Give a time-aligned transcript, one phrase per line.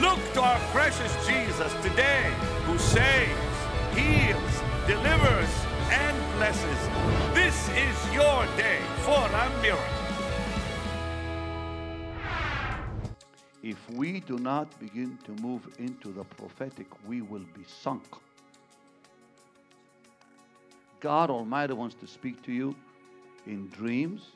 [0.00, 2.32] Look to our precious Jesus today
[2.64, 3.56] who saves,
[3.94, 5.50] heals, delivers,
[5.90, 6.88] and blesses.
[7.34, 9.84] This is your day for a miracle.
[13.62, 18.04] If we do not begin to move into the prophetic, we will be sunk.
[21.00, 22.74] God Almighty wants to speak to you
[23.46, 24.30] in dreams,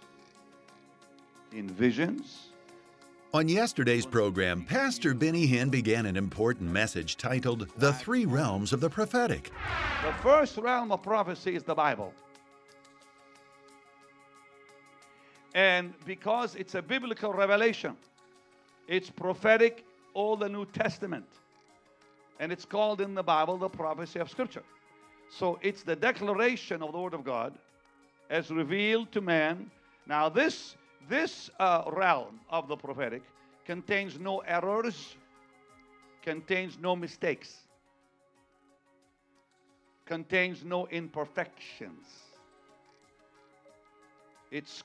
[1.52, 2.50] in visions.
[3.34, 8.78] On yesterday's program, Pastor Benny Hinn began an important message titled The Three Realms of
[8.78, 9.50] the Prophetic.
[10.04, 12.14] The first realm of prophecy is the Bible.
[15.52, 17.96] And because it's a biblical revelation,
[18.86, 21.26] it's prophetic, all the New Testament.
[22.38, 24.62] And it's called in the Bible the prophecy of Scripture.
[25.28, 27.52] So it's the declaration of the Word of God
[28.30, 29.72] as revealed to man.
[30.06, 30.76] Now, this,
[31.08, 33.22] this uh, realm of the prophetic
[33.64, 35.16] contains no errors,
[36.22, 37.56] contains no mistakes,
[40.06, 42.06] contains no imperfections.
[44.50, 44.84] It's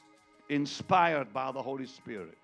[0.49, 2.37] inspired by the Holy Spirit.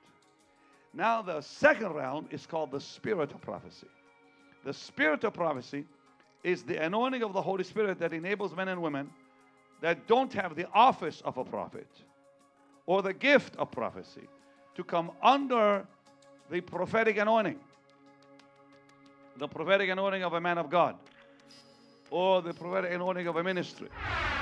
[0.94, 3.88] Now, the second realm is called the spirit of prophecy.
[4.64, 5.86] The spirit of prophecy
[6.44, 9.10] is the anointing of the Holy Spirit that enables men and women
[9.82, 11.88] that don't have the office of a prophet
[12.86, 14.28] or the gift of prophecy
[14.76, 15.86] to come under
[16.50, 17.60] the prophetic anointing,
[19.38, 20.96] the prophetic anointing of a man of God,
[22.12, 23.90] or the prophetic anointing of a ministry.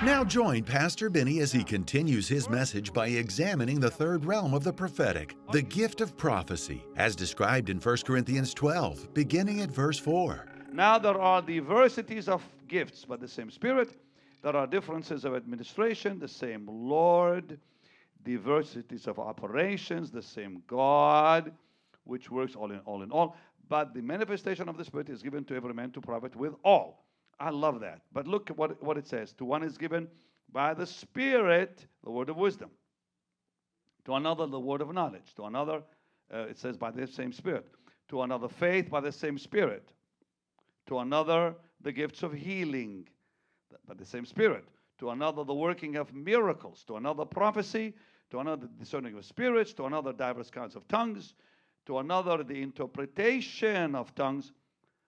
[0.03, 4.63] Now join Pastor Benny as he continues his message by examining the third realm of
[4.63, 9.97] the prophetic, the gift of prophecy, as described in 1 Corinthians 12, beginning at verse
[9.97, 10.45] 4.
[10.73, 13.97] Now there are diversities of gifts, but the same Spirit.
[14.41, 17.57] There are differences of administration, the same Lord,
[18.25, 21.53] diversities of operations, the same God,
[22.03, 23.35] which works all in all in all.
[23.69, 27.05] But the manifestation of the Spirit is given to every man to profit with all.
[27.39, 28.01] I love that.
[28.11, 29.33] But look at what, what it says.
[29.33, 30.07] To one is given
[30.51, 32.69] by the Spirit the word of wisdom,
[34.05, 35.81] to another the word of knowledge, to another,
[36.33, 37.65] uh, it says by the same Spirit,
[38.09, 39.89] to another faith by the same Spirit,
[40.87, 43.07] to another the gifts of healing
[43.87, 44.65] by the same Spirit,
[44.99, 47.93] to another the working of miracles, to another prophecy,
[48.29, 51.33] to another discerning of spirits, to another diverse kinds of tongues,
[51.85, 54.51] to another the interpretation of tongues.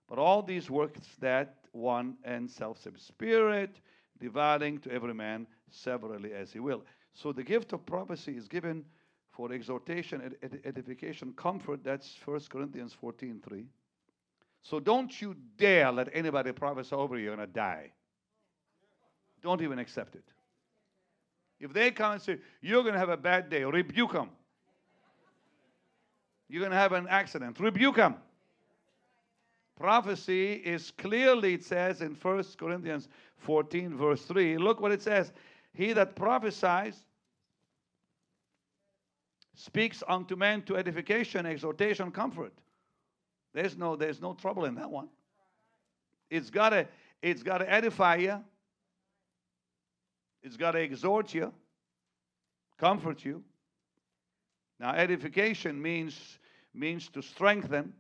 [0.08, 3.80] But all these works that one and self-same Spirit,
[4.20, 6.84] dividing to every man severally as he will.
[7.14, 8.86] So the gift of prophecy is given
[9.32, 11.84] for exhortation, ed- ed- edification, comfort.
[11.84, 13.66] That's 1 Corinthians 14 3.
[14.62, 17.92] So don't you dare let anybody prophesy over you, you're going to die.
[19.44, 20.24] Don't even accept it.
[21.60, 24.30] If they come and say, you're going to have a bad day, rebuke them.
[26.48, 28.16] You're going to have an accident, rebuke them.
[29.78, 34.58] Prophecy is clearly, it says in 1 Corinthians 14, verse 3.
[34.58, 35.34] Look what it says.
[35.74, 37.04] He that prophesies
[39.56, 42.54] speaks unto men to edification, exhortation, comfort.
[43.54, 45.10] There's no, there's no trouble in that one.
[46.30, 46.88] It's gotta,
[47.22, 48.44] it's gotta edify you.
[50.44, 51.52] It's gotta exhort you,
[52.78, 53.44] comfort you.
[54.80, 56.40] Now, edification means
[56.74, 57.94] means to strengthen.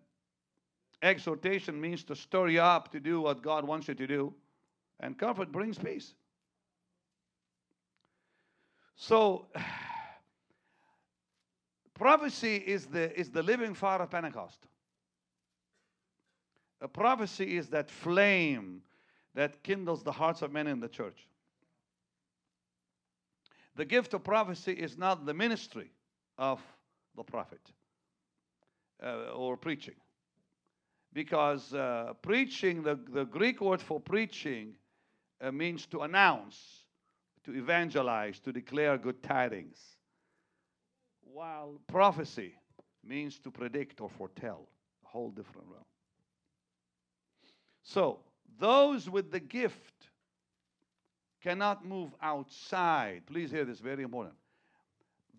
[1.01, 4.33] Exhortation means to stir you up to do what God wants you to do.
[4.99, 6.13] And comfort brings peace.
[8.95, 9.47] So
[11.93, 14.67] prophecy is the is the living fire of Pentecost.
[16.81, 18.81] A prophecy is that flame
[19.33, 21.27] that kindles the hearts of men in the church.
[23.75, 25.91] The gift of prophecy is not the ministry
[26.37, 26.61] of
[27.15, 27.61] the prophet
[29.03, 29.95] uh, or preaching.
[31.13, 34.73] Because uh, preaching, the, the Greek word for preaching
[35.39, 36.83] uh, means to announce,
[37.45, 39.77] to evangelize, to declare good tidings.
[41.21, 42.53] While prophecy
[43.03, 44.67] means to predict or foretell,
[45.05, 45.85] a whole different realm.
[47.83, 48.19] So,
[48.59, 50.09] those with the gift
[51.43, 53.21] cannot move outside.
[53.27, 54.35] Please hear this, very important.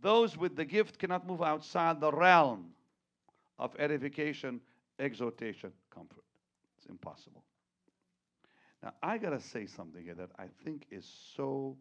[0.03, 2.67] Those with the gift cannot move outside the realm
[3.59, 4.61] of edification,
[4.99, 6.25] exhortation, comfort.
[6.79, 7.43] It's impossible.
[8.83, 11.77] Now, I got to say something here that I think is so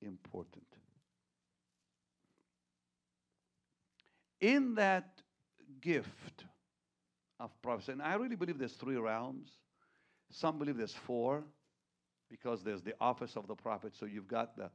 [0.00, 0.64] important.
[4.40, 5.20] In that
[5.80, 6.44] gift
[7.38, 9.48] of prophecy, and I really believe there's three realms.
[10.30, 11.44] Some believe there's four
[12.30, 13.94] because there's the office of the prophet.
[13.94, 14.70] So you've got the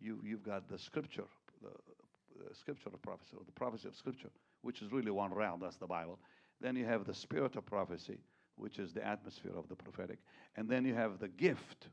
[0.00, 1.24] you you've got the scripture,
[1.62, 4.30] the, scripture of prophecy, or the prophecy of scripture,
[4.62, 5.60] which is really one realm.
[5.60, 6.18] That's the Bible.
[6.60, 8.18] Then you have the spirit of prophecy,
[8.56, 10.18] which is the atmosphere of the prophetic.
[10.56, 11.88] And then you have the gift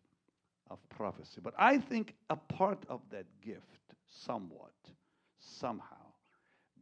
[0.70, 1.42] of prophecy.
[1.44, 4.74] But I think a part of that gift, somewhat,
[5.40, 6.06] somehow,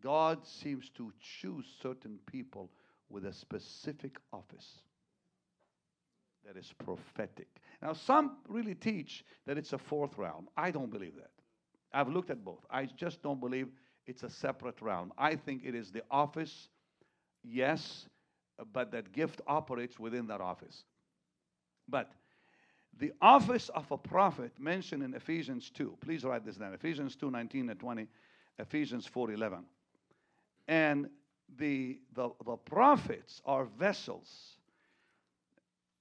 [0.02, 2.70] God seems to choose certain people
[3.10, 4.80] with a specific office
[6.46, 7.48] that is prophetic.
[7.82, 10.48] Now, some really teach that it's a fourth realm.
[10.58, 11.33] I don't believe that.
[11.94, 12.66] I've looked at both.
[12.70, 13.68] I just don't believe
[14.06, 15.14] it's a separate realm.
[15.18, 16.70] I think it is the office,
[17.44, 18.08] yes,
[18.74, 20.84] but that gift operates within that office.
[21.88, 22.12] But
[22.98, 25.98] the office of a prophet mentioned in Ephesians 2.
[26.02, 26.74] Please write this down.
[26.74, 28.08] Ephesians 2, 19 and 20,
[28.60, 29.66] Ephesians 4, 11.
[30.68, 31.10] And
[31.58, 34.58] the, the, the prophets are vessels.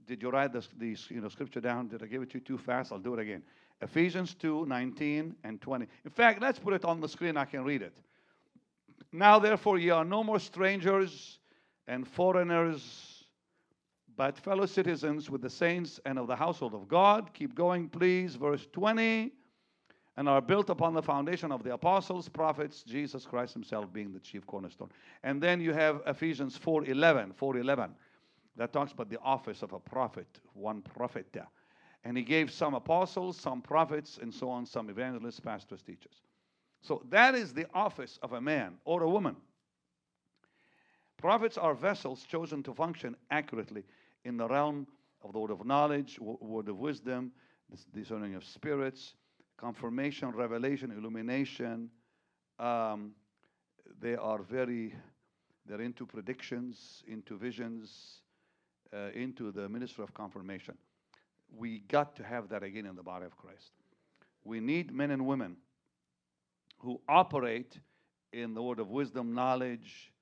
[0.06, 1.89] Did you write this, these you know, scripture down?
[1.89, 2.93] Did I give it to you too fast?
[2.93, 3.43] I'll do it again.
[3.82, 5.87] Ephesians 2 19 and 20.
[6.05, 7.37] In fact, let's put it on the screen.
[7.37, 7.93] I can read it.
[9.12, 11.38] Now, therefore, ye are no more strangers
[11.88, 13.25] and foreigners,
[14.17, 17.34] but fellow citizens with the saints and of the household of God.
[17.34, 18.37] Keep going, please.
[18.37, 19.32] Verse 20.
[20.17, 24.20] And are built upon the foundation of the apostles, prophets, Jesus Christ Himself being the
[24.20, 24.90] chief cornerstone.
[25.23, 27.94] And then you have Ephesians 4 11, 4 11,
[28.56, 31.26] that talks about the office of a prophet, one prophet.
[32.05, 36.23] And he gave some apostles, some prophets, and so on, some evangelists, pastors, teachers.
[36.81, 39.37] So that is the office of a man or a woman.
[41.17, 43.85] Prophets are vessels chosen to function accurately
[44.25, 44.89] in the realm
[45.23, 47.31] of the word of knowledge, word of wisdom,
[47.95, 49.15] discerning of spirits,
[49.57, 51.89] confirmation, revelation, illumination.
[52.59, 53.13] Um,
[54.01, 54.97] they are very,
[55.65, 58.23] they're into predictions, into visions,
[58.93, 60.77] uh, into the ministry of confirmation
[61.57, 63.73] we got to have that again in the body of Christ.
[64.45, 65.57] We need men and women
[66.79, 67.79] who operate
[68.33, 70.13] in the word of wisdom, knowledge,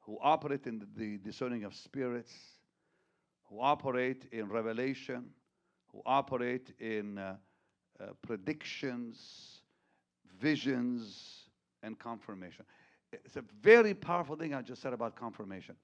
[0.00, 2.32] who operate in the discerning of spirits,
[3.44, 5.30] who operate in revelation,
[5.92, 7.36] who operate in uh,
[7.98, 9.62] uh, predictions,
[10.40, 11.48] visions,
[11.82, 12.64] and confirmation.
[13.12, 15.76] It's a very powerful thing I just said about confirmation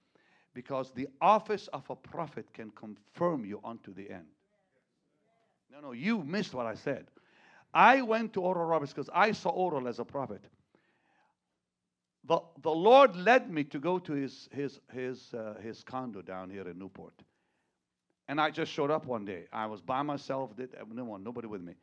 [0.54, 4.26] because the office of a prophet can confirm you unto the end.
[5.72, 7.06] No, no, you missed what I said.
[7.72, 10.44] I went to Oral Roberts because I saw Oral as a prophet.
[12.24, 16.50] The, the Lord led me to go to his, his, his, uh, his condo down
[16.50, 17.14] here in Newport.
[18.28, 19.44] And I just showed up one day.
[19.52, 21.74] I was by myself, did no one, nobody with me.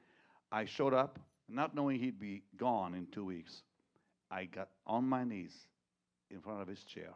[0.51, 1.19] I showed up,
[1.49, 3.63] not knowing he'd be gone in two weeks.
[4.31, 5.53] I got on my knees
[6.29, 7.09] in front of his chair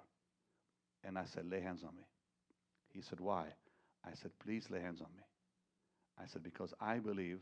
[1.03, 2.03] and I said, Lay hands on me.
[2.89, 3.45] He said, Why?
[4.03, 5.23] I said, Please lay hands on me.
[6.21, 7.41] I said, because I believe,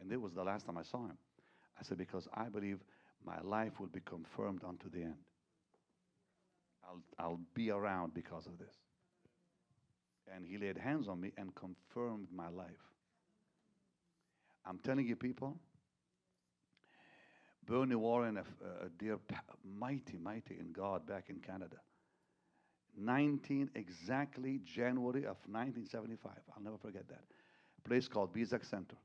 [0.00, 1.18] and it was the last time I saw him.
[1.78, 2.80] I said, because I believe
[3.24, 5.16] my life will be confirmed unto the end.
[6.84, 8.74] I'll, I'll be around because of this.
[10.34, 12.70] And he laid hands on me and confirmed my life.
[14.64, 15.56] I'm telling you, people,
[17.66, 18.40] Bernie Warren, a,
[18.86, 19.18] a dear,
[19.64, 21.76] mighty, mighty in God back in Canada.
[22.98, 26.32] 19, exactly January of 1975.
[26.56, 27.22] I'll never forget that
[27.86, 28.96] place called Bizak Center.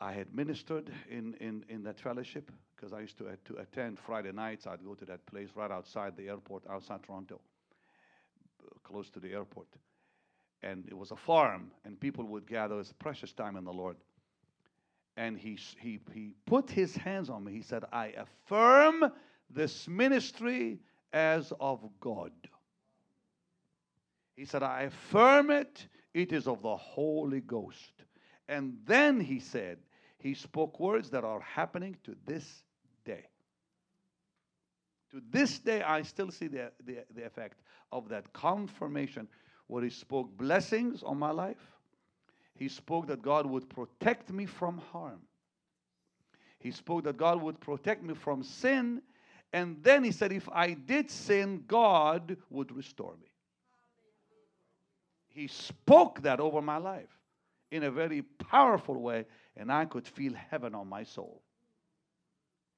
[0.00, 4.32] I had ministered in, in, in that fellowship because I used to, to attend Friday
[4.32, 4.66] nights.
[4.66, 7.40] I'd go to that place right outside the airport, outside Toronto,
[8.82, 9.68] close to the airport.
[10.62, 12.74] And it was a farm, and people would gather.
[12.74, 13.96] It was precious time in the Lord.
[15.16, 17.52] And he, he, he put his hands on me.
[17.52, 19.12] He said, I affirm
[19.50, 20.78] this ministry
[21.12, 22.32] as of God.
[24.36, 27.92] He said, I affirm it it is of the Holy Ghost.
[28.48, 29.78] And then he said,
[30.18, 32.62] he spoke words that are happening to this
[33.04, 33.26] day.
[35.10, 39.28] To this day, I still see the, the, the effect of that confirmation
[39.66, 41.72] where he spoke blessings on my life.
[42.54, 45.20] He spoke that God would protect me from harm.
[46.58, 49.02] He spoke that God would protect me from sin.
[49.52, 53.31] And then he said, if I did sin, God would restore me
[55.34, 57.18] he spoke that over my life
[57.70, 59.24] in a very powerful way,
[59.56, 61.42] and I could feel heaven on my soul.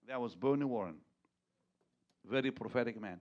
[0.06, 0.96] That was Bernie Warren,
[2.24, 3.18] very prophetic man.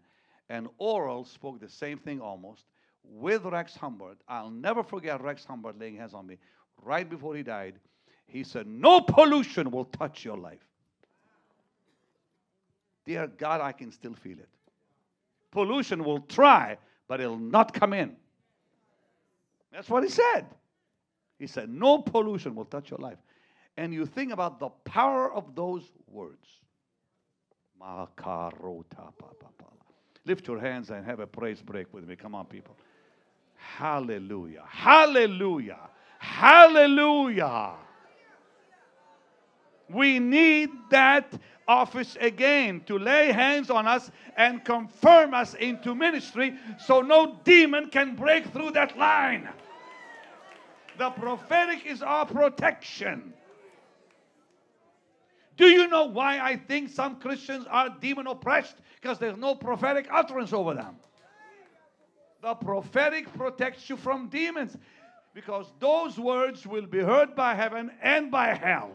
[0.49, 2.65] And Oral spoke the same thing almost
[3.03, 4.17] with Rex Humbard.
[4.27, 6.37] I'll never forget Rex Humbard laying hands on me
[6.81, 7.79] right before he died.
[8.27, 10.65] He said, No pollution will touch your life.
[13.05, 14.49] Dear God, I can still feel it.
[15.51, 18.15] Pollution will try, but it'll not come in.
[19.73, 20.45] That's what he said.
[21.39, 23.17] He said, No pollution will touch your life.
[23.75, 26.47] And you think about the power of those words.
[30.25, 32.15] Lift your hands and have a praise break with me.
[32.15, 32.77] Come on, people.
[33.55, 34.63] Hallelujah.
[34.69, 35.89] Hallelujah.
[36.19, 37.73] Hallelujah.
[39.89, 41.33] We need that
[41.67, 47.89] office again to lay hands on us and confirm us into ministry so no demon
[47.89, 49.49] can break through that line.
[50.97, 53.33] The prophetic is our protection.
[55.55, 58.75] Do you know why I think some Christians are demon oppressed?
[59.01, 60.95] Because there's no prophetic utterance over them.
[62.41, 64.75] The prophetic protects you from demons
[65.33, 68.91] because those words will be heard by heaven and by hell.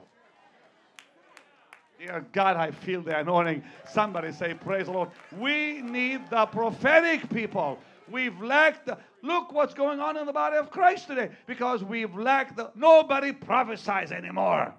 [1.98, 3.64] Dear God, I feel the anointing.
[3.90, 5.10] Somebody say, Praise the Lord.
[5.36, 7.78] We need the prophetic people.
[8.10, 8.88] We've lacked
[9.22, 13.32] look what's going on in the body of Christ today because we've lacked the nobody
[13.32, 14.74] prophesies anymore.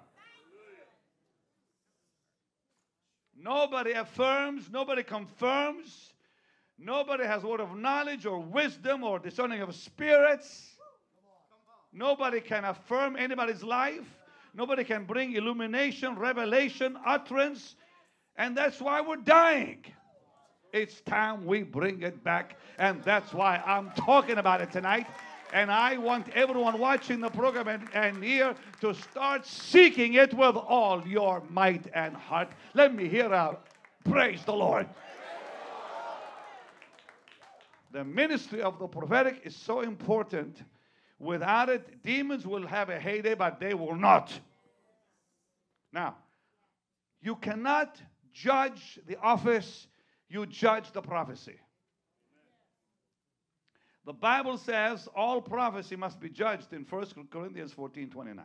[3.42, 6.12] Nobody affirms, nobody confirms,
[6.78, 10.76] nobody has word of knowledge or wisdom or discerning of spirits.
[11.92, 14.06] Nobody can affirm anybody's life.
[14.54, 17.76] Nobody can bring illumination, revelation, utterance.
[18.36, 19.84] And that's why we're dying.
[20.72, 22.56] It's time we bring it back.
[22.78, 25.06] And that's why I'm talking about it tonight.
[25.52, 30.56] And I want everyone watching the program and, and here to start seeking it with
[30.56, 32.50] all your might and heart.
[32.74, 33.58] Let me hear a
[34.04, 34.88] praise the Lord.
[37.92, 40.62] The ministry of the prophetic is so important.
[41.18, 44.32] Without it, demons will have a heyday, but they will not.
[45.92, 46.16] Now,
[47.20, 48.00] you cannot
[48.32, 49.88] judge the office,
[50.30, 51.58] you judge the prophecy.
[54.06, 58.44] The Bible says all prophecy must be judged in 1 Corinthians 14 29.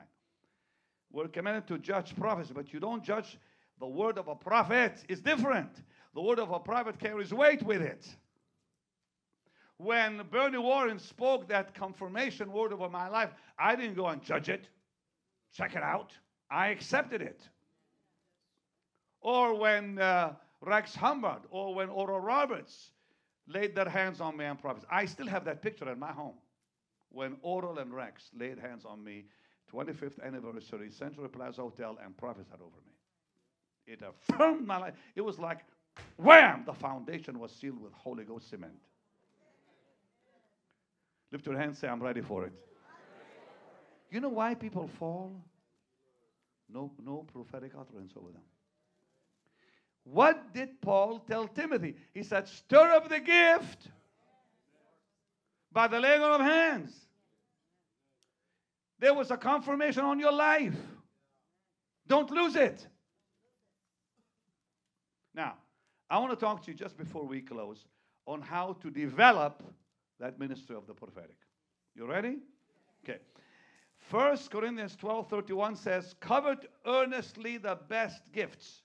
[1.11, 3.37] We're commanded to judge prophecy, but you don't judge
[3.79, 5.03] the word of a prophet.
[5.07, 5.71] It's different.
[6.13, 8.05] The word of a prophet carries weight with it.
[9.77, 14.49] When Bernie Warren spoke that confirmation word over my life, I didn't go and judge
[14.49, 14.67] it,
[15.53, 16.11] check it out.
[16.49, 17.41] I accepted it.
[19.21, 20.33] Or when uh,
[20.65, 22.91] Rex Humbard or when Oral Roberts
[23.47, 24.89] laid their hands on me and prophesied.
[24.91, 26.35] I still have that picture in my home
[27.09, 29.25] when Oral and Rex laid hands on me,
[29.71, 32.93] 25th anniversary, Century Plaza Hotel, and prophesied over me.
[33.87, 34.93] It affirmed my life.
[35.15, 35.59] It was like,
[36.17, 38.73] wham, the foundation was sealed with Holy Ghost cement.
[41.31, 42.53] Lift your hands, say, I'm ready for it.
[44.11, 45.43] You know why people fall?
[46.69, 48.41] No, no prophetic utterance over them.
[50.05, 51.95] What did Paul tell Timothy?
[52.13, 53.89] He said, Stir up the gift
[55.71, 56.93] by the laying on of hands.
[58.99, 60.77] There was a confirmation on your life.
[62.07, 62.87] Don't lose it.
[65.33, 65.55] Now,
[66.09, 67.83] I want to talk to you just before we close
[68.27, 69.63] on how to develop
[70.19, 71.37] that ministry of the prophetic.
[71.95, 72.37] You ready?
[73.03, 73.19] Okay.
[73.97, 78.83] First Corinthians 12 31 says, Covet earnestly the best gifts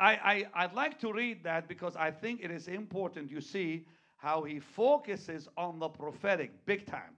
[0.00, 3.30] I, I, would like to read that because I think it is important.
[3.30, 7.16] You see how he focuses on the prophetic big time.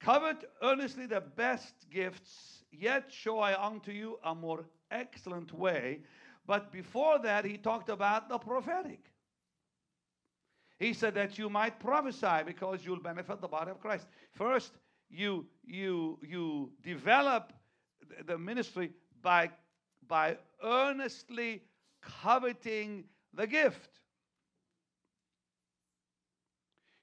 [0.00, 6.00] Covet earnestly the best gifts, yet show I unto you a more excellent way.
[6.46, 9.04] But before that, he talked about the prophetic.
[10.78, 14.06] He said that you might prophesy because you'll benefit the body of Christ.
[14.32, 14.72] First,
[15.10, 17.52] you you you develop
[18.26, 18.90] the ministry
[19.22, 19.50] by
[20.10, 21.62] by earnestly
[22.02, 23.88] coveting the gift.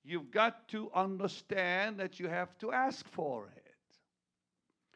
[0.04, 3.74] You've got to understand that you have to ask for it.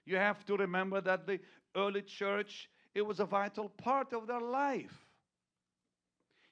[0.06, 1.40] You have to remember that the
[1.76, 5.08] early church, it was a vital part of their life.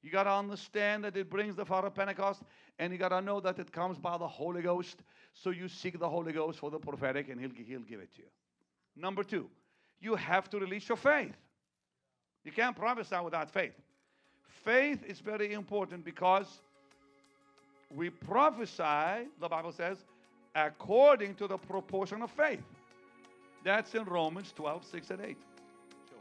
[0.02, 2.42] You got to understand that it brings the fire of Pentecost,
[2.80, 5.04] and you got to know that it comes by the Holy Ghost.
[5.34, 8.22] So you seek the Holy Ghost for the prophetic, and he'll, he'll give it to
[8.22, 8.28] you.
[8.96, 9.50] Number two,
[10.00, 11.36] you have to release your faith.
[12.44, 13.74] You can't prophesy without faith.
[14.64, 16.60] Faith is very important because
[17.94, 19.98] we prophesy, the Bible says,
[20.56, 22.64] according to the proportion of faith.
[23.64, 25.38] That's in Romans 12, 6 and 8.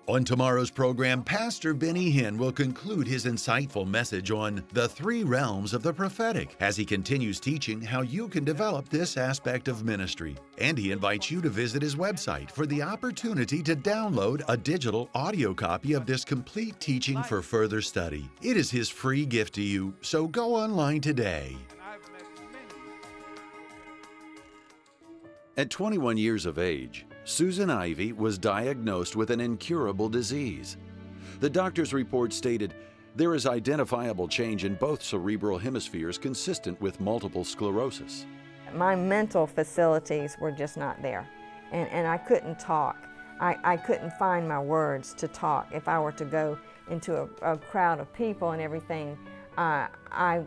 [0.09, 5.75] On tomorrow's program, Pastor Benny Hinn will conclude his insightful message on the three realms
[5.75, 10.35] of the prophetic as he continues teaching how you can develop this aspect of ministry.
[10.57, 15.11] And he invites you to visit his website for the opportunity to download a digital
[15.15, 18.31] audio copy of this complete teaching for further study.
[18.41, 21.55] It is his free gift to you, so go online today.
[25.59, 30.79] At 21 years of age, Susan Ivy was diagnosed with an incurable disease.
[31.41, 32.73] The doctor's report stated
[33.17, 38.25] there is identifiable change in both cerebral hemispheres consistent with multiple sclerosis.
[38.73, 41.29] My mental facilities were just not there,
[41.71, 42.97] and, and I couldn't talk.
[43.41, 45.69] I, I couldn't find my words to talk.
[45.71, 46.57] If I were to go
[46.89, 49.19] into a, a crowd of people and everything,
[49.59, 50.45] uh, I,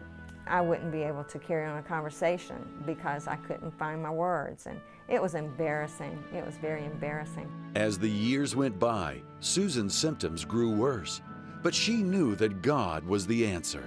[0.47, 2.57] I wouldn't be able to carry on a conversation
[2.87, 4.65] because I couldn't find my words.
[4.65, 6.23] And it was embarrassing.
[6.33, 7.51] It was very embarrassing.
[7.75, 11.21] As the years went by, Susan's symptoms grew worse,
[11.61, 13.83] but she knew that God was the answer.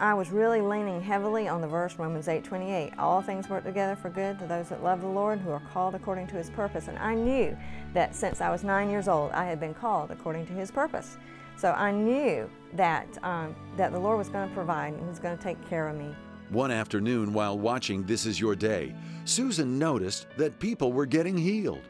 [0.00, 2.98] I was really leaning heavily on the verse Romans 8:28.
[2.98, 5.94] All things work together for good to those that love the Lord, who are called
[5.94, 6.88] according to His purpose.
[6.88, 7.56] And I knew
[7.92, 11.16] that since I was nine years old, I had been called according to His purpose.
[11.56, 15.20] So I knew that um, that the Lord was going to provide and He was
[15.20, 16.12] going to take care of me.
[16.50, 21.82] One afternoon, while watching This Is Your Day, Susan noticed that people were getting healed.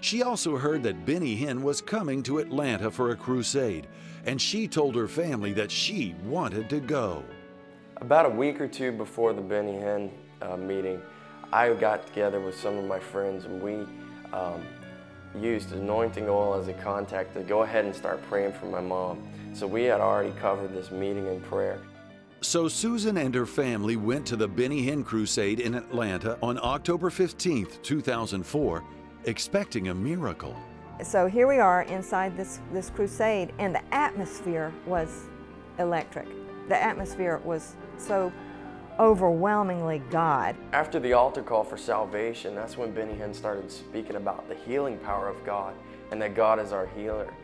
[0.00, 3.86] She also heard that Benny Hinn was coming to Atlanta for a crusade,
[4.24, 7.22] and she told her family that she wanted to go.
[8.00, 11.00] About a week or two before the Benny Hinn uh, meeting,
[11.52, 13.86] I got together with some of my friends and we
[14.32, 14.64] um,
[15.38, 19.28] used anointing oil as a contact to go ahead and start praying for my mom.
[19.52, 21.80] So we had already covered this meeting in prayer.
[22.42, 27.10] So Susan and her family went to the Benny Hinn Crusade in Atlanta on October
[27.10, 28.84] 15, 2004,
[29.24, 30.56] expecting a miracle.
[31.02, 35.26] So here we are inside this, this crusade, and the atmosphere was
[35.78, 36.28] electric.
[36.68, 38.32] The atmosphere was so
[38.98, 40.56] overwhelmingly God.
[40.72, 44.96] After the altar call for salvation, that's when Benny Hinn started speaking about the healing
[45.00, 45.74] power of God
[46.10, 47.34] and that God is our healer.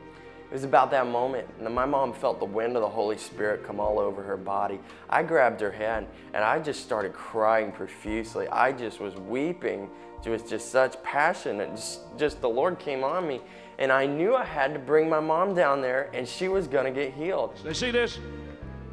[0.49, 3.65] It was about that moment, and my mom felt the wind of the Holy Spirit
[3.65, 4.79] come all over her body.
[5.11, 8.47] I grabbed her hand and I just started crying profusely.
[8.49, 9.91] I just was weeping
[10.25, 13.41] with just such passion, and just, just the Lord came on me,
[13.79, 16.91] and I knew I had to bring my mom down there, and she was gonna
[16.91, 17.55] get healed.
[17.63, 18.19] They see this?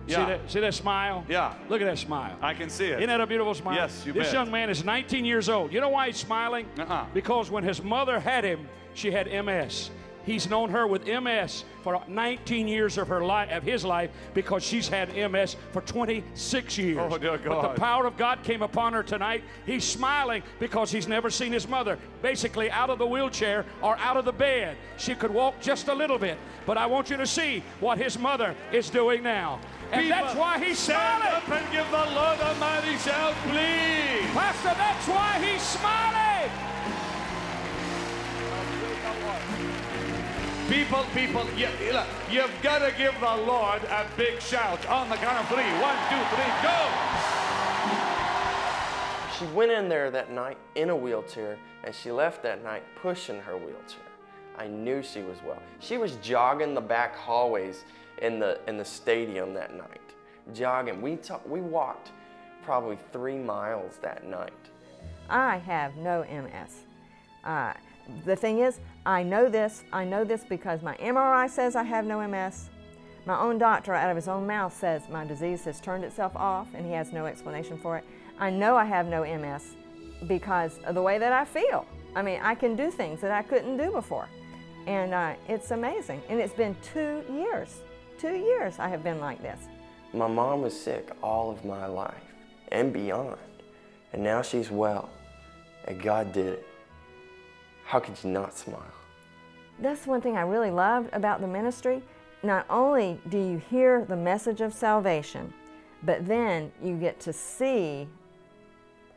[0.06, 0.18] Yeah.
[0.18, 1.24] See that, see that smile?
[1.28, 1.54] Yeah.
[1.70, 2.36] Look at that smile.
[2.42, 2.98] I can see it.
[3.00, 3.76] Isn't that a beautiful smile?
[3.76, 4.34] Yes, you This bet.
[4.34, 5.72] young man is 19 years old.
[5.74, 6.68] You know why he's smiling?
[6.78, 7.06] Uh-uh.
[7.14, 9.90] Because when his mother had him, she had MS.
[10.26, 14.64] He's known her with MS for 19 years of her life, of his life, because
[14.64, 16.98] she's had MS for 26 years.
[17.00, 19.44] Oh, dear But the power of God came upon her tonight.
[19.66, 24.16] He's smiling because he's never seen his mother, basically out of the wheelchair or out
[24.16, 24.78] of the bed.
[24.98, 28.18] She could walk just a little bit, but I want you to see what his
[28.18, 29.60] mother is doing now,
[29.92, 31.22] and People, that's why he's smiling.
[31.22, 34.32] stand up and give the Lord a mighty shout, please.
[34.32, 36.73] Pastor, that's why he's smiling.
[40.74, 45.16] People, people, you, look, you've got to give the Lord a big shout on the
[45.18, 45.70] count of three.
[45.80, 46.90] One, two, three, go!
[49.38, 53.40] She went in there that night in a wheelchair, and she left that night pushing
[53.42, 54.02] her wheelchair.
[54.58, 55.62] I knew she was well.
[55.80, 57.84] She was jogging the back hallways
[58.24, 60.02] in the in the stadium that night,
[60.56, 61.04] jogging.
[61.04, 62.10] We ta- we walked
[62.64, 64.54] probably three miles that night.
[65.30, 66.88] I have no MS.
[67.44, 67.74] Uh,
[68.26, 69.84] the thing is, I know this.
[69.92, 72.70] I know this because my MRI says I have no MS.
[73.26, 76.68] My own doctor, out of his own mouth, says my disease has turned itself off
[76.74, 78.06] and he has no explanation for it.
[78.40, 79.76] I know I have no MS
[80.28, 81.86] because of the way that I feel.
[82.16, 84.28] I mean, I can do things that I couldn't do before.
[84.88, 86.22] And uh, it's amazing.
[86.30, 87.82] And it's been two years.
[88.18, 89.60] Two years I have been like this.
[90.14, 92.14] My mom was sick all of my life
[92.72, 93.38] and beyond,
[94.14, 95.10] and now she's well,
[95.86, 96.68] and God did it.
[97.86, 98.84] How could you not smile?
[99.80, 102.02] That's one thing I really loved about the ministry.
[102.44, 105.54] Not only do you hear the message of salvation,
[106.04, 108.08] but then you get to see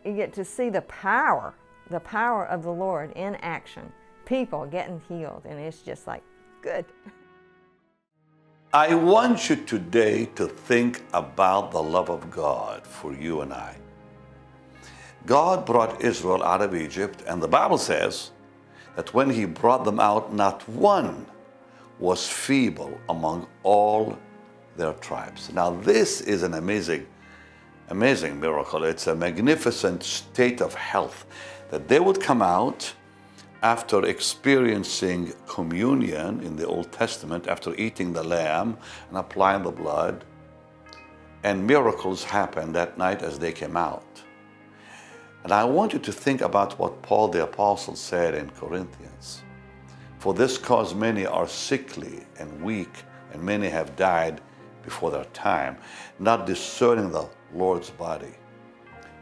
[0.05, 1.53] you get to see the power,
[1.91, 3.93] the power of the Lord in action.
[4.25, 6.23] People getting healed and it's just like
[6.63, 6.85] good.
[8.73, 13.77] I want you today to think about the love of God for you and I.
[15.25, 18.31] God brought Israel out of Egypt, and the Bible says
[18.97, 21.27] that when He brought them out, not one
[21.99, 24.19] was feeble among all
[24.77, 25.53] their tribes.
[25.53, 27.07] Now, this is an amazing,
[27.89, 28.85] amazing miracle.
[28.85, 31.27] It's a magnificent state of health
[31.71, 32.93] that they would come out
[33.63, 38.77] after experiencing communion in the Old Testament, after eating the lamb
[39.09, 40.25] and applying the blood,
[41.43, 44.05] and miracles happened that night as they came out.
[45.47, 49.45] And I want you to think about what Paul the Apostle said in Corinthians.
[50.19, 54.41] For this cause many are sickly and weak, and many have died
[54.83, 55.77] before their time,
[56.19, 58.35] not discerning the Lord's body.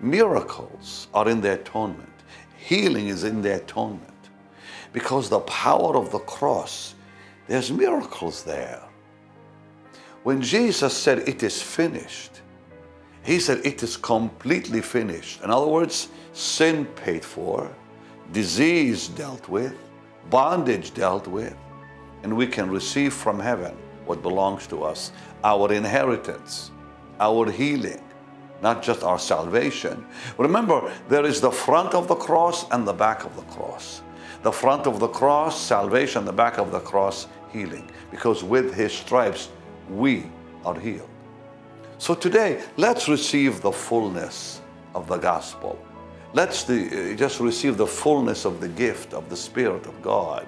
[0.01, 2.09] Miracles are in the atonement,
[2.57, 4.31] healing is in the atonement.
[4.95, 6.95] because the power of the cross,
[7.49, 8.83] there's miracles there.
[10.23, 12.34] When Jesus said, It is finished,
[13.25, 15.43] he said, It is completely finished.
[15.43, 17.75] In other words, sin paid for,
[18.33, 19.75] disease dealt with,
[20.31, 21.57] bondage dealt with,
[22.23, 26.71] and we can receive from heaven what belongs to us our inheritance,
[27.19, 28.03] our healing,
[28.63, 30.07] not just our salvation.
[30.39, 34.03] Remember, there is the front of the cross and the back of the cross.
[34.43, 37.91] The front of the cross, salvation, the back of the cross, healing.
[38.11, 39.49] Because with his stripes,
[39.89, 40.25] we
[40.67, 41.09] are healed.
[42.05, 44.61] So today, let's receive the fullness
[44.95, 45.83] of the gospel.
[46.35, 50.47] Let's the, uh, just receive the fullness of the gift of the Spirit of God,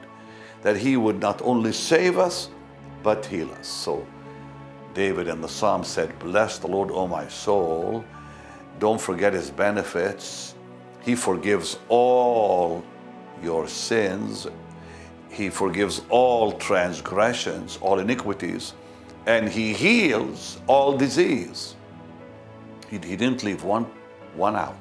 [0.60, 2.50] that He would not only save us,
[3.02, 3.66] but heal us.
[3.66, 4.06] So
[4.92, 8.04] David in the Psalm said, Bless the Lord, O my soul.
[8.78, 10.54] Don't forget His benefits.
[11.00, 12.84] He forgives all
[13.42, 14.46] your sins.
[15.30, 18.74] He forgives all transgressions, all iniquities
[19.26, 21.74] and he heals all disease.
[22.88, 23.86] He, he didn't leave one,
[24.34, 24.78] one out.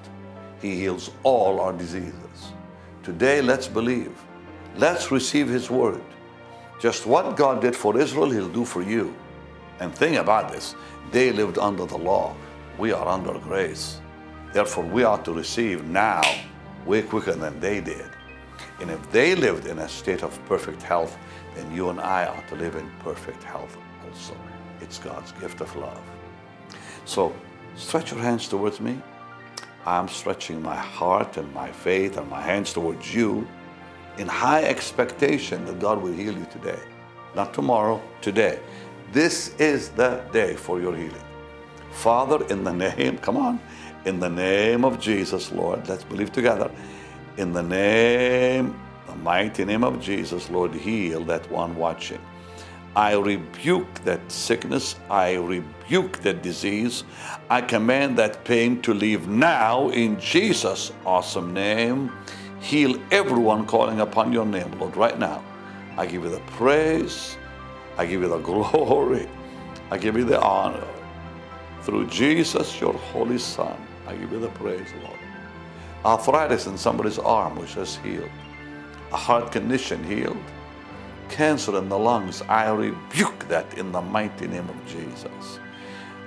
[0.62, 2.54] He heals all our diseases.
[3.04, 4.14] Today, let's believe.
[4.78, 6.02] Let's receive his word.
[6.80, 9.16] Just what God did for Israel, he'll do for you.
[9.80, 10.76] And think about this
[11.12, 12.36] they lived under the law,
[12.78, 14.02] we are under grace.
[14.54, 16.22] Therefore, we ought to receive now
[16.86, 18.10] way quicker than they did.
[18.80, 21.18] And if they lived in a state of perfect health,
[21.56, 23.78] then you and I ought to live in perfect health
[24.82, 26.02] It's God's gift of love.
[27.06, 27.34] So
[27.76, 29.02] stretch your hands towards me.
[29.86, 33.48] I'm stretching my heart and my faith and my hands towards you
[34.18, 36.80] in high expectation that God will heal you today.
[37.36, 38.60] Not tomorrow, today.
[39.12, 41.24] This is the day for your healing.
[41.92, 43.60] Father, in the name, come on,
[44.06, 46.70] in the name of Jesus, Lord, let's believe together.
[47.38, 52.22] In the name, the mighty name of Jesus, Lord, heal that one watching.
[52.96, 54.96] I rebuke that sickness.
[55.10, 57.04] I rebuke that disease.
[57.50, 62.10] I command that pain to leave now in Jesus' awesome name.
[62.62, 65.44] Heal everyone calling upon your name, Lord, right now.
[65.98, 67.38] I give you the praise.
[67.98, 69.28] I give you the glory.
[69.92, 70.88] I give you the honor.
[71.82, 73.76] Through Jesus, your holy Son,
[74.08, 75.20] I give you the praise, Lord.
[76.06, 78.30] Arthritis in somebody's arm, which is healed.
[79.12, 80.38] A heart condition healed
[81.30, 85.60] cancer in the lungs, I rebuke that in the mighty name of Jesus.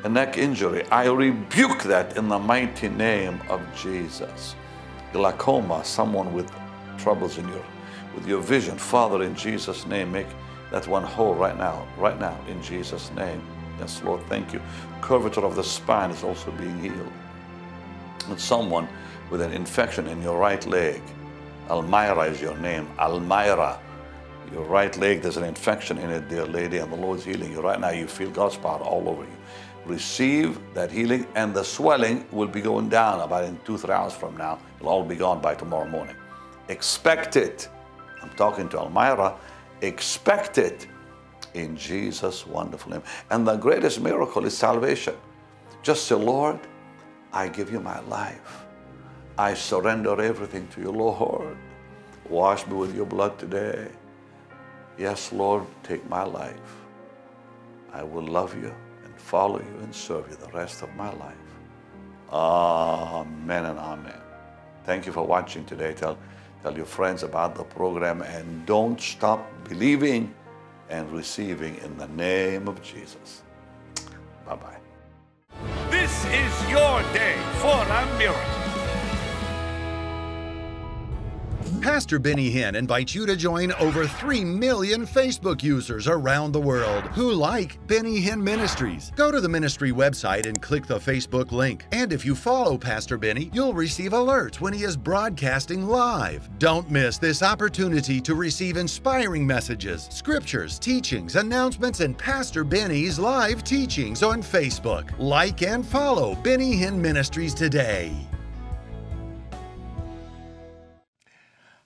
[0.04, 4.54] A neck injury, I rebuke that in the mighty name of Jesus.
[5.12, 6.52] Glaucoma, someone with
[6.98, 7.64] troubles in your
[8.14, 10.26] with your vision, Father, in Jesus' name, make
[10.70, 13.40] that one whole right now, right now, in Jesus' name.
[13.78, 14.61] Yes, Lord, thank you.
[15.00, 17.12] Curvature of the spine is also being healed.
[18.28, 18.88] And someone
[19.30, 21.00] with an infection in your right leg,
[21.70, 22.88] Almira is your name.
[22.98, 23.78] Almira
[24.52, 27.61] your right leg, there's an infection in it, dear lady, and the Lord's healing you.
[27.61, 29.37] Right now, you feel God's power all over you.
[29.84, 34.12] Receive that healing, and the swelling will be going down about in two, three hours
[34.14, 34.58] from now.
[34.78, 36.16] It'll all be gone by tomorrow morning.
[36.68, 37.68] Expect it.
[38.22, 39.37] I'm talking to Elmira.
[39.80, 40.87] Expect it
[41.54, 43.02] in Jesus' wonderful name.
[43.30, 45.14] And the greatest miracle is salvation.
[45.82, 46.58] Just say, Lord,
[47.32, 48.66] I give you my life.
[49.38, 51.56] I surrender everything to you, Lord.
[52.28, 53.88] Wash me with your blood today.
[54.98, 56.76] Yes, Lord, take my life.
[57.92, 61.37] I will love you and follow you and serve you the rest of my life.
[62.32, 64.20] Amen and amen.
[64.84, 65.94] Thank you for watching today.
[65.94, 66.18] Tell,
[66.62, 70.34] tell your friends about the program and don't stop believing
[70.90, 73.42] and receiving in the name of Jesus.
[74.44, 74.76] Bye bye.
[75.90, 78.67] This is your day for a miracle.
[81.88, 87.05] Pastor Benny Hinn invites you to join over 3 million Facebook users around the world
[87.14, 89.11] who like Benny Hinn Ministries.
[89.16, 91.87] Go to the ministry website and click the Facebook link.
[91.92, 96.51] And if you follow Pastor Benny, you'll receive alerts when he is broadcasting live.
[96.59, 103.64] Don't miss this opportunity to receive inspiring messages, scriptures, teachings, announcements, and Pastor Benny's live
[103.64, 105.09] teachings on Facebook.
[105.18, 108.29] Like and follow Benny Hinn Ministries today.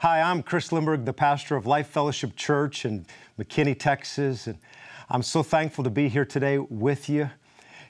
[0.03, 3.07] Hi, I'm Chris Lindberg, the pastor of Life Fellowship Church in
[3.39, 4.59] McKinney, Texas, and
[5.09, 7.31] I'm so thankful to be here today with you.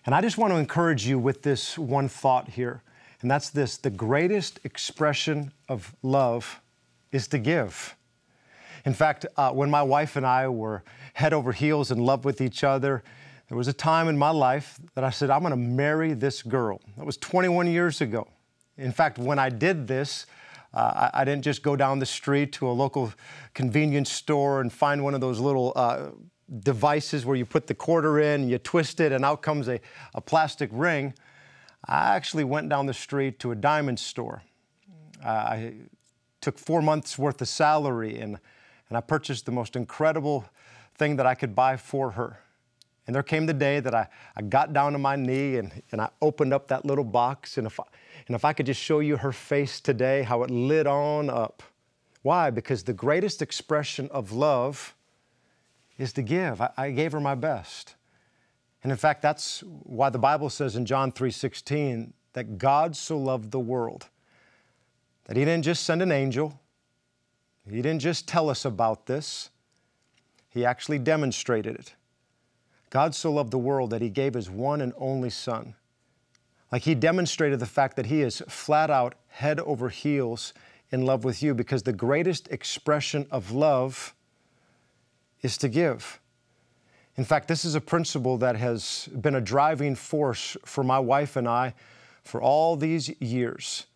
[0.05, 2.83] And I just want to encourage you with this one thought here,
[3.23, 6.61] and that's this the greatest expression of love
[7.13, 7.97] is to give.
[8.85, 12.43] In fact, uh, when my wife and I were head over heels in love with
[12.43, 13.03] each other,
[13.49, 16.43] there was a time in my life that I said, I'm going to marry this
[16.43, 16.83] girl.
[16.99, 18.29] That was 21 years ago.
[18.77, 20.27] In fact, when I did this,
[20.75, 23.13] Uh, I, I, didn't just go down the street to a local
[23.53, 26.09] convenience store and find one of those little uh,
[26.61, 29.81] devices where you put the quarter in, you twist it, and out comes a,
[30.15, 31.13] a plastic ring.
[31.85, 34.43] I actually went down the street to a diamond store.
[35.25, 35.75] Uh, I
[36.41, 38.39] took four months worth of salary and,
[38.89, 40.45] and I purchased the most incredible
[40.97, 42.41] thing that I could buy for her.
[43.07, 46.01] And there came the day that I, I got down on my knee and, and
[46.01, 47.59] I opened up that little box.
[47.59, 47.85] And if, I,
[48.27, 51.63] and if I could just show you her face today, how it lit on up.
[52.23, 52.51] Why?
[52.51, 54.95] Because the greatest expression of love
[55.99, 56.61] is to give.
[56.61, 57.97] I, I gave her my best.
[58.83, 63.51] And in fact, that's why the Bible says in John 3:16 that God so loved
[63.51, 64.09] the world
[65.25, 66.59] that he didn't just send an angel,
[67.69, 69.51] he didn't just tell us about this,
[70.49, 71.95] he actually demonstrated it.
[72.91, 75.75] God so loved the world that he gave his one and only son.
[76.73, 80.55] Like he demonstrated the fact that he is flat out head over heels
[80.91, 84.15] in love with you because the greatest expression of love
[85.43, 86.19] is to give.
[87.17, 91.37] In fact, this is a principle that has been a driving force for my wife
[91.37, 91.75] and I
[92.23, 93.87] for all these years.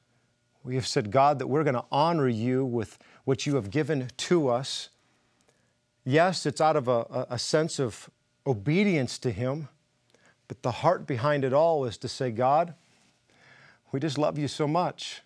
[0.63, 4.11] We have said, God, that we're going to honor you with what you have given
[4.17, 4.91] to us.
[6.05, 8.11] Yes, it's out of a, a sense of
[8.47, 9.69] obedience to Him,
[10.49, 12.75] but the heart behind it all is to say, God,
[13.93, 15.23] we just love you so much.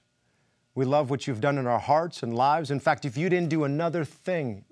[0.75, 2.71] We love what you've done in our hearts and lives.
[2.71, 4.65] In fact, if you didn't do another thing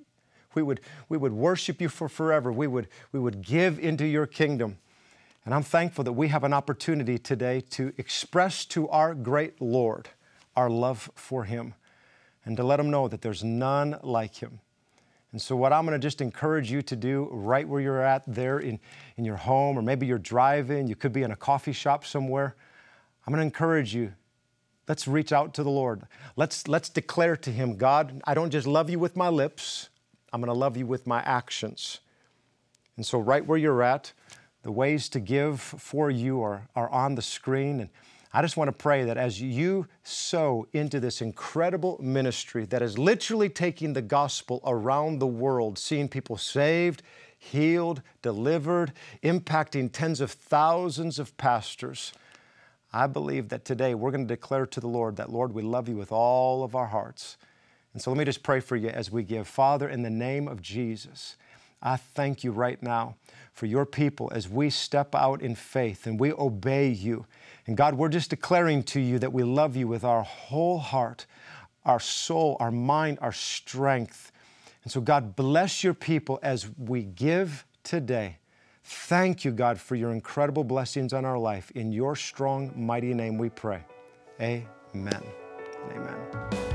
[0.54, 2.50] we would, we would worship you for forever.
[2.50, 4.78] We would, we would give into your kingdom.
[5.44, 10.08] And I'm thankful that we have an opportunity today to express to our great Lord
[10.56, 11.74] our love for Him
[12.44, 14.60] and to let Him know that there's none like Him.
[15.32, 18.22] And so, what I'm going to just encourage you to do right where you're at,
[18.26, 18.80] there in,
[19.16, 22.56] in your home, or maybe you're driving, you could be in a coffee shop somewhere.
[23.26, 24.14] I'm going to encourage you
[24.88, 26.04] let's reach out to the Lord.
[26.34, 29.90] Let's, let's declare to Him, God, I don't just love you with my lips,
[30.32, 32.00] I'm going to love you with my actions.
[32.96, 34.12] And so, right where you're at,
[34.62, 37.80] the ways to give for you are, are on the screen.
[37.80, 37.90] And
[38.32, 42.98] I just want to pray that as you sow into this incredible ministry that is
[42.98, 47.02] literally taking the gospel around the world, seeing people saved,
[47.38, 52.12] healed, delivered, impacting tens of thousands of pastors,
[52.92, 55.88] I believe that today we're going to declare to the Lord that, Lord, we love
[55.88, 57.38] you with all of our hearts.
[57.92, 59.48] And so let me just pray for you as we give.
[59.48, 61.36] Father, in the name of Jesus,
[61.82, 63.16] I thank you right now
[63.52, 67.26] for your people as we step out in faith and we obey you.
[67.68, 71.26] And God, we're just declaring to you that we love you with our whole heart,
[71.84, 74.32] our soul, our mind, our strength.
[74.84, 78.38] And so, God, bless your people as we give today.
[78.84, 81.70] Thank you, God, for your incredible blessings on our life.
[81.72, 83.84] In your strong, mighty name we pray.
[84.40, 85.22] Amen.
[85.90, 86.67] Amen.